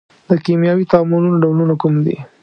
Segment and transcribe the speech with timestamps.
[0.29, 2.15] د کیمیاوي تعاملونو ډولونه کوم دي؟